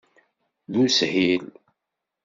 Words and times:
D 0.71 0.73
ushil. 0.83 1.43